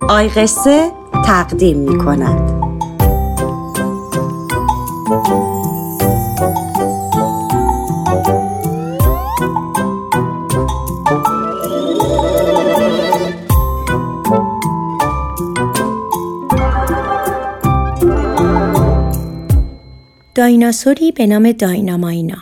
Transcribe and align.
آی 0.00 0.28
قصه 0.28 0.92
تقدیم 1.26 1.78
می 1.78 1.98
کند 1.98 2.56
دایناسوری 20.34 21.12
به 21.12 21.26
نام 21.26 21.52
دایناماینا. 21.52 22.36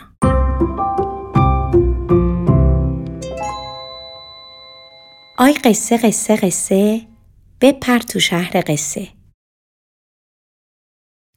آی 5.37 5.53
قصه 5.53 5.97
قصه 5.97 6.35
قصه 6.35 7.14
بپر 7.61 7.99
تو 7.99 8.19
شهر 8.19 8.63
قصه 8.67 9.07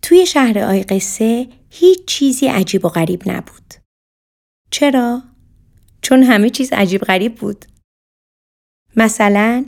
توی 0.02 0.26
شهر 0.26 0.58
آی 0.58 0.82
قصه 0.82 1.48
هیچ 1.70 2.04
چیزی 2.06 2.46
عجیب 2.46 2.84
و 2.84 2.88
غریب 2.88 3.22
نبود 3.26 3.74
چرا؟ 4.70 5.22
چون 6.02 6.22
همه 6.22 6.50
چیز 6.50 6.72
عجیب 6.72 7.00
غریب 7.00 7.34
بود 7.34 7.64
مثلا 8.96 9.64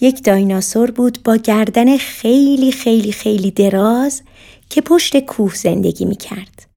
یک 0.00 0.24
دایناسور 0.24 0.90
بود 0.90 1.22
با 1.22 1.36
گردن 1.36 1.96
خیلی 1.96 2.72
خیلی 2.72 3.12
خیلی 3.12 3.50
دراز 3.50 4.22
که 4.70 4.80
پشت 4.80 5.20
کوه 5.20 5.54
زندگی 5.54 6.04
می 6.04 6.16
کرد. 6.16 6.70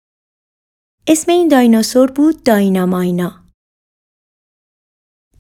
اسم 1.08 1.32
این 1.32 1.48
دایناسور 1.48 2.12
بود 2.12 2.44
دایناماینا. 2.44 3.49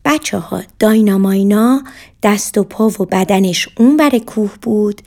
بچه 0.05 0.38
ها 0.38 0.63
دایناماینا 0.80 1.84
دست 2.23 2.57
و 2.57 2.63
پا 2.63 2.88
و 2.88 3.05
بدنش 3.12 3.70
اون 3.77 3.98
بر 3.98 4.20
کوه 4.20 4.52
بود 4.62 5.02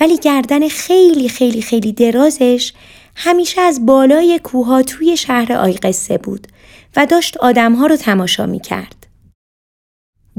ولی 0.00 0.18
گردن 0.18 0.68
خیلی 0.68 1.28
خیلی 1.28 1.62
خیلی 1.62 1.92
درازش 1.92 2.72
همیشه 3.16 3.60
از 3.60 3.86
بالای 3.86 4.40
کوه 4.42 4.66
ها 4.66 4.82
توی 4.82 5.16
شهر 5.16 5.52
آیقصه 5.52 6.18
بود 6.18 6.48
و 6.96 7.06
داشت 7.06 7.36
آدمها 7.36 7.86
رو 7.86 7.96
تماشا 7.96 8.46
می 8.46 8.60
کرد. 8.60 9.06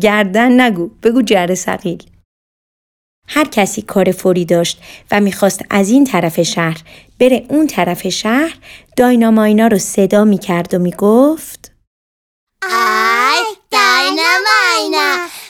گردن 0.01 0.61
نگو 0.61 0.89
بگو 1.03 1.21
جر 1.21 1.55
سقیل. 1.55 2.03
هر 3.27 3.45
کسی 3.45 3.81
کار 3.81 4.11
فوری 4.11 4.45
داشت 4.45 4.81
و 5.11 5.19
می‌خواست 5.19 5.65
از 5.69 5.89
این 5.89 6.03
طرف 6.03 6.41
شهر 6.41 6.81
بره 7.19 7.45
اون 7.49 7.67
طرف 7.67 8.07
شهر 8.07 8.57
دایناماینا 8.97 9.67
رو 9.67 9.77
صدا 9.77 10.23
می‌کرد 10.23 10.73
و 10.73 10.79
می‌گفت 10.79 11.71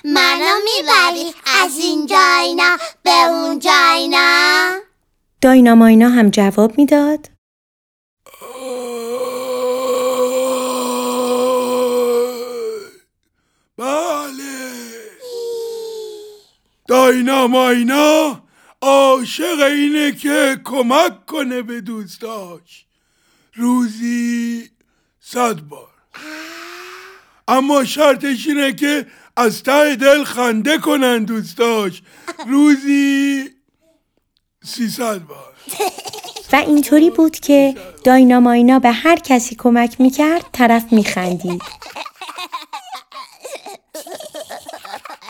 منو 0.07 0.55
می‌بری 0.63 1.33
از 1.63 1.79
این 1.79 2.05
جاینا 2.05 2.77
به 3.03 3.11
اون 3.11 3.59
جاینا 3.59 4.71
دایناماینا 5.41 6.09
هم 6.09 6.29
جواب 6.29 6.77
می‌داد. 6.77 7.29
بله. 13.77 14.33
دایناماینا 16.87 18.43
عاشق 18.81 19.59
اینه 19.61 20.11
که 20.11 20.61
کمک 20.63 21.25
کنه 21.25 21.61
به 21.61 21.81
دوستاش. 21.81 22.85
روزی 23.53 24.69
صد 25.19 25.59
بار. 25.59 25.89
اما 27.47 27.85
شرطش 27.85 28.47
اینه 28.47 28.73
که 28.73 29.07
از 29.37 29.63
ته 29.63 29.95
دل 29.95 30.23
خنده 30.23 30.77
کنن 30.77 31.23
دوستاش. 31.23 32.01
روزی 32.47 33.49
سیصد 34.63 35.19
بار. 35.19 35.53
و 36.53 36.55
اینطوری 36.55 37.09
بود 37.09 37.39
که 37.39 37.75
دایناماینا 38.03 38.79
به 38.79 38.91
هر 38.91 39.15
کسی 39.15 39.55
کمک 39.55 40.01
می‌کرد 40.01 40.45
طرف 40.53 40.93
میخندید. 40.93 41.61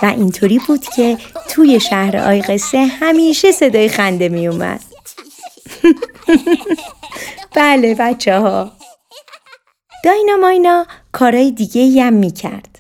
و 0.02 0.06
اینطوری 0.06 0.60
بود 0.68 0.86
که 0.96 1.18
توی 1.50 1.80
شهر 1.80 2.18
آی 2.18 2.42
قصه 2.42 2.86
همیشه 2.86 3.52
صدای 3.52 3.90
خنده 3.90 4.30
میومد 4.30 4.82
بله 7.56 7.96
بچه 7.96 8.40
ها 8.40 8.72
دایناماینا 10.04 10.88
کارای 11.12 11.52
دیگه 11.52 12.04
هم 12.04 12.14
می‌کرد. 12.14 12.75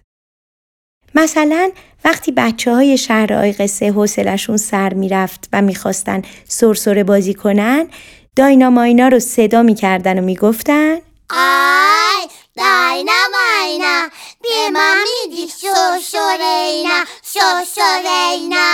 مثلا 1.15 1.71
وقتی 2.05 2.31
بچه 2.31 2.71
های 2.71 2.97
شهر 2.97 3.33
آی 3.33 3.51
قصه 3.51 3.91
حوصلشون 3.91 4.57
سر 4.57 4.93
می‌رفت 4.93 5.49
و 5.53 5.61
می‌خواستن 5.61 6.21
سرسره 6.47 7.03
بازی 7.03 7.33
کنن 7.33 7.87
دایناماینا 8.35 9.07
رو 9.07 9.19
صدا 9.19 9.61
می‌کردن 9.61 10.19
و 10.19 10.21
می‌گفتن 10.21 10.95
آی 11.29 12.27
دایناماینا 12.57 14.09
به 14.41 14.69
ما 14.73 14.93
میدی 15.03 15.47
شوشورینا 15.47 17.03
شوشورینا 17.23 18.65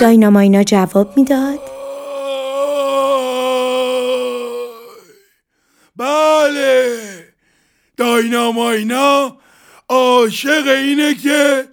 دایناماینا 0.00 0.62
جواب 0.62 1.16
می‌داد. 1.16 1.60
بله 5.96 6.98
دایناماینا 7.96 9.36
عاشق 9.88 10.66
اینه 10.66 11.14
که 11.14 11.68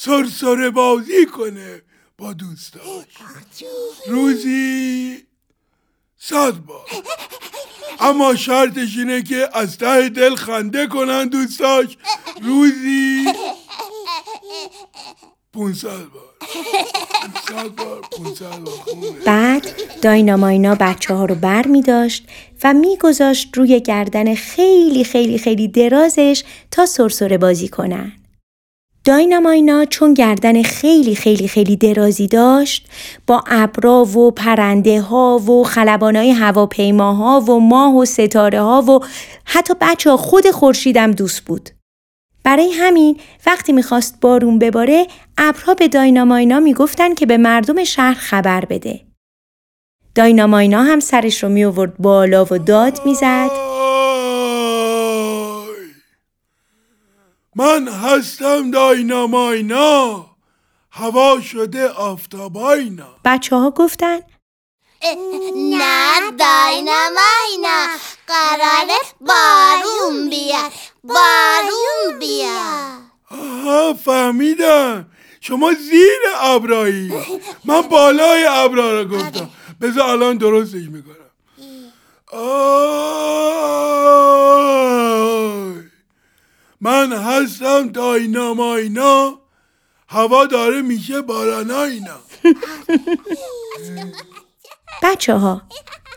سرسره 0.00 0.70
بازی 0.70 1.26
کنه 1.26 1.82
با 2.18 2.32
دوستاش 2.32 3.04
روزی 4.06 5.22
صد 6.18 6.52
بار 6.52 6.86
اما 8.00 8.34
شرطش 8.34 8.96
اینه 8.96 9.22
که 9.22 9.48
از 9.52 9.78
ته 9.78 10.08
دل 10.08 10.34
خنده 10.34 10.86
کنن 10.86 11.28
دوستاش 11.28 11.96
روزی 12.42 13.24
پونصد 15.52 15.86
بار 15.86 16.34
پونصد 17.20 17.68
بار 17.68 18.00
پونصد 18.00 18.58
بار. 18.58 18.74
بعد 19.26 19.66
دایناماینا 20.02 20.74
بچه 20.80 21.14
ها 21.14 21.24
رو 21.24 21.34
بر 21.34 21.66
می 21.66 21.82
داشت 21.82 22.28
و 22.64 22.74
میگذاشت 22.74 23.56
روی 23.56 23.80
گردن 23.80 24.34
خیلی 24.34 25.04
خیلی 25.04 25.38
خیلی 25.38 25.68
درازش 25.68 26.44
تا 26.70 26.86
سرسره 26.86 27.38
بازی 27.38 27.68
کنن. 27.68 28.12
دایناماینا 29.08 29.84
چون 29.84 30.14
گردن 30.14 30.62
خیلی 30.62 31.14
خیلی 31.14 31.48
خیلی 31.48 31.76
درازی 31.76 32.26
داشت 32.26 32.88
با 33.26 33.44
ابرا 33.46 34.04
و 34.04 34.30
پرنده 34.30 35.00
ها 35.00 35.38
و 35.38 35.64
خلبانای 35.64 36.30
هواپیماها 36.30 37.40
و 37.40 37.60
ماه 37.60 37.96
و 37.96 38.04
ستاره 38.04 38.60
ها 38.60 38.82
و 38.82 39.00
حتی 39.44 39.74
بچه 39.80 40.10
ها 40.10 40.16
خود 40.16 40.50
خورشیدم 40.50 41.10
دوست 41.10 41.40
بود. 41.44 41.70
برای 42.44 42.72
همین 42.72 43.20
وقتی 43.46 43.72
می‌خواست 43.72 44.20
بارون 44.20 44.58
بباره 44.58 45.06
ابرها 45.38 45.74
به 45.74 45.88
دایناماینا 45.88 46.60
می‌گفتن 46.60 47.14
که 47.14 47.26
به 47.26 47.36
مردم 47.36 47.84
شهر 47.84 48.14
خبر 48.14 48.64
بده. 48.64 49.00
دایناماینا 50.14 50.82
هم 50.82 51.00
سرش 51.00 51.42
رو 51.42 51.48
می 51.48 51.64
آورد 51.64 51.98
بالا 51.98 52.44
و 52.44 52.58
داد 52.58 53.00
می‌زد. 53.04 53.77
من 57.58 57.88
هستم 57.88 58.70
دایناماینا. 58.70 60.26
هوا 60.90 61.40
شده 61.40 61.88
آفتاباینا. 61.88 63.08
بچه 63.24 63.56
ها 63.56 63.70
گفتن 63.70 64.20
نه 65.54 66.20
دایناماینا. 66.38 67.86
قراره 68.26 68.98
بارون 69.20 70.30
بیاد. 70.30 70.72
بارون 71.04 72.18
بیاد. 72.18 72.98
آها 73.30 73.94
فهمیدم. 73.94 75.06
شما 75.40 75.72
زیر 75.72 76.20
ابرایی 76.40 77.12
من 77.64 77.80
بالای 77.80 78.44
ابرا 78.44 79.00
رو 79.00 79.08
گفتم. 79.08 79.50
بذار 79.80 80.10
الان 80.10 80.36
درستش 80.36 80.82
می‌کنم. 80.88 81.14
آی 82.32 83.58
من 86.80 87.12
هستم 87.12 87.88
دایناماینا 87.88 89.40
هوا 90.08 90.46
داره 90.46 90.82
میشه 90.82 91.20
باراناینا 91.20 92.20
بچه 95.02 95.34
ها 95.34 95.62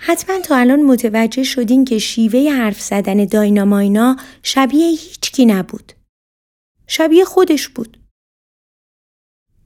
حتما 0.03 0.39
تا 0.39 0.57
الان 0.57 0.83
متوجه 0.83 1.43
شدین 1.43 1.85
که 1.85 1.97
شیوه 1.97 2.51
حرف 2.51 2.81
زدن 2.81 3.25
دایناماینا 3.25 4.15
شبیه 4.43 4.87
هیچکی 4.87 5.45
نبود. 5.45 5.93
شبیه 6.87 7.25
خودش 7.25 7.67
بود. 7.67 7.97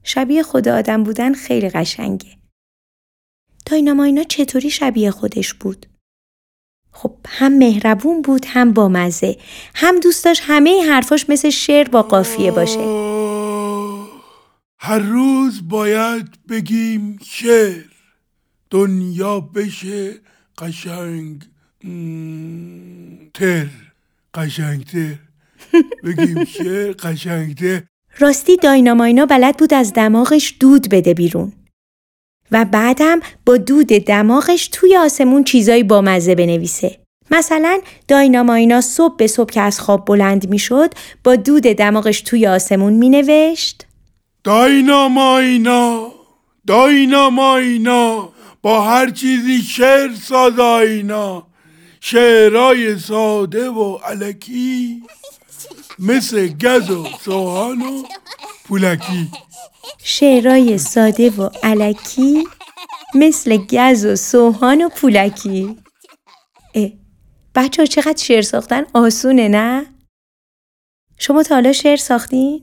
شبیه 0.02 0.42
خود 0.42 0.68
آدم 0.68 1.04
بودن 1.04 1.34
خیلی 1.34 1.70
قشنگه. 1.70 2.38
دایناماینا 3.66 4.22
چطوری 4.22 4.70
شبیه 4.70 5.10
خودش 5.10 5.54
بود؟ 5.54 5.86
خب 6.98 7.14
هم 7.26 7.58
مهربون 7.58 8.22
بود 8.22 8.46
هم 8.48 8.72
بامزه. 8.72 9.36
هم 9.74 10.00
دوست 10.00 10.24
داشت 10.24 10.42
همه 10.44 10.82
حرفاش 10.88 11.30
مثل 11.30 11.50
شعر 11.50 11.88
با 11.88 12.02
قافیه 12.02 12.50
باشه. 12.50 12.80
هر 14.78 14.98
روز 14.98 15.68
باید 15.68 16.28
بگیم 16.48 17.18
شعر. 17.24 17.84
دنیا 18.70 19.40
بشه 19.40 20.14
قشنگ 20.58 21.42
تر. 23.34 23.66
قشنگتر 24.34 25.14
بگیم 26.04 26.44
شعر 26.44 26.92
قشنگتر 26.92 27.82
راستی 28.20 28.56
دایناماینا 28.56 29.26
بلد 29.26 29.56
بود 29.56 29.74
از 29.74 29.92
دماغش 29.92 30.54
دود 30.60 30.88
بده 30.90 31.14
بیرون. 31.14 31.52
و 32.52 32.64
بعدم 32.64 33.20
با 33.46 33.56
دود 33.56 33.86
دماغش 33.86 34.68
توی 34.72 34.96
آسمون 34.96 35.44
چیزایی 35.44 35.82
با 35.82 36.00
مزه 36.00 36.34
بنویسه. 36.34 36.98
مثلا 37.30 37.80
دایناماینا 38.08 38.80
صبح 38.80 39.16
به 39.16 39.26
صبح 39.26 39.50
که 39.50 39.60
از 39.60 39.80
خواب 39.80 40.04
بلند 40.04 40.50
می‌شد 40.50 40.94
با 41.24 41.36
دود 41.36 41.62
دماغش 41.62 42.20
توی 42.20 42.46
آسمون 42.46 42.92
می 42.92 43.08
نوشت 43.08 43.86
دایناماینا 44.44 46.12
دایناماینا 46.66 48.28
با 48.62 48.82
هر 48.82 49.10
چیزی 49.10 49.62
شعر 49.62 50.14
ساز 50.14 50.58
آینا 50.58 51.46
شعرهای 52.00 52.98
ساده 52.98 53.70
و 53.70 53.96
علکی. 53.96 55.02
مثل 55.98 56.48
گز 56.48 56.90
و 56.90 57.06
سوهان 57.20 57.82
و 57.82 58.02
پولکی 58.64 59.30
شعرهای 59.98 60.78
ساده 60.78 61.30
و 61.30 61.50
علکی 61.62 62.44
مثل 63.14 63.56
گز 63.56 64.04
و 64.04 64.16
سوهان 64.16 64.82
و 64.82 64.88
پولکی 64.88 65.76
اه 66.74 66.90
بچه 67.54 67.82
ها 67.82 67.86
چقدر 67.86 68.22
شعر 68.22 68.42
ساختن 68.42 68.82
آسونه 68.94 69.48
نه؟ 69.48 69.86
شما 71.18 71.42
تا 71.42 71.54
حالا 71.54 71.72
شعر 71.72 71.96
ساختین؟ 71.96 72.62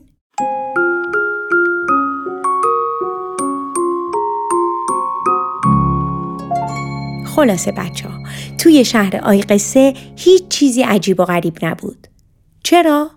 خلاصه 7.26 7.72
بچه 7.72 8.08
ها 8.08 8.18
توی 8.58 8.84
شهر 8.84 9.16
آی 9.16 9.42
قصه 9.42 9.94
هیچ 10.16 10.48
چیزی 10.48 10.82
عجیب 10.82 11.20
و 11.20 11.24
غریب 11.24 11.58
نبود 11.62 12.06
چرا؟ 12.62 13.10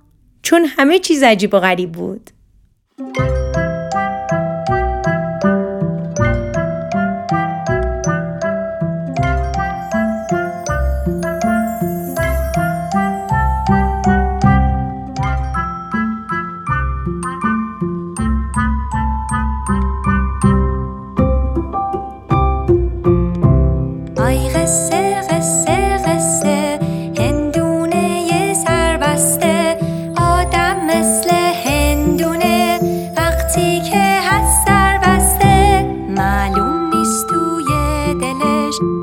چون 0.47 0.65
همه 0.65 0.99
چیز 0.99 1.23
عجیب 1.23 1.53
و 1.53 1.59
غریب 1.59 1.91
بود. 1.91 2.29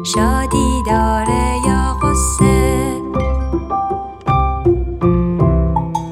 شادی 0.03 0.83
داره 0.87 1.61
یا 1.67 1.97
قصه 2.03 3.03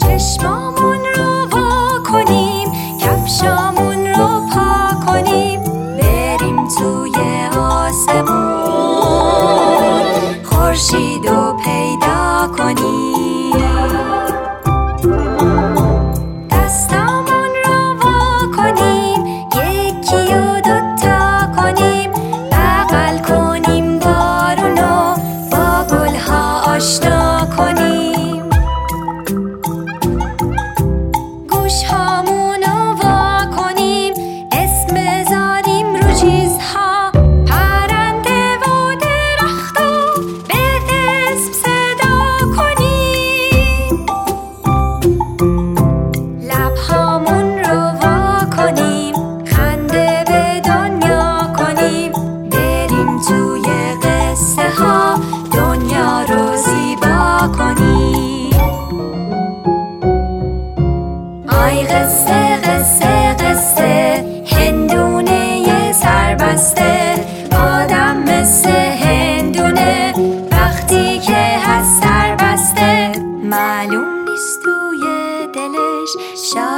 چشمامون 0.00 0.98
رو 1.16 1.48
وا 1.52 1.98
کنیم 2.12 2.68
کفشامون 3.00 4.06
رو 4.06 4.40
پا 4.54 5.06
کنیم 5.06 5.60
بریم 5.98 6.68
توی 6.68 7.14
آسمون 7.58 8.62
خورشید 10.44 11.26
رو 11.26 11.56
پیدا 11.64 12.48
کنیم. 12.56 13.21
هست 71.72 72.02
سربسته 72.02 73.12
معلوم 73.44 74.28
نیست 74.28 74.62
توی 74.62 75.00
دلش 75.54 76.10
شادی 76.54 76.71